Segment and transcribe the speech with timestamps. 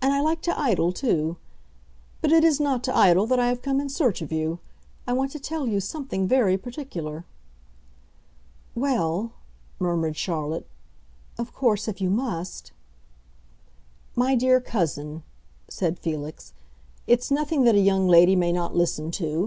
[0.00, 1.36] "And I like to idle too.
[2.22, 4.60] But it is not to idle that I have come in search of you.
[5.06, 7.26] I want to tell you something very particular."
[8.74, 9.32] "Well,"
[9.78, 10.66] murmured Charlotte;
[11.36, 12.72] "of course, if you must——"
[14.16, 15.22] "My dear cousin,"
[15.68, 16.54] said Felix,
[17.06, 19.46] "it's nothing that a young lady may not listen to.